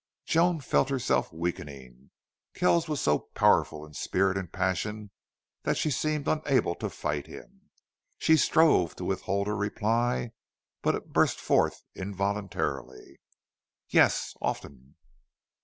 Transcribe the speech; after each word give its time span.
Joan 0.25 0.61
felt 0.61 0.89
herself 0.89 1.31
weakening. 1.31 2.09
Kells 2.55 2.89
was 2.89 2.99
so 2.99 3.19
powerful 3.35 3.85
in 3.85 3.93
spirit 3.93 4.35
and 4.35 4.51
passion 4.51 5.11
that 5.61 5.77
she 5.77 5.91
seemed 5.91 6.27
unable 6.27 6.73
to 6.77 6.89
fight 6.89 7.27
him. 7.27 7.69
She 8.17 8.35
strove 8.35 8.95
to 8.95 9.05
withhold 9.05 9.45
her 9.45 9.55
reply, 9.55 10.31
but 10.81 10.95
it 10.95 11.13
burst 11.13 11.39
forth, 11.39 11.83
involuntarily. 11.93 13.21
"Yes 13.89 14.33
often." 14.41 14.95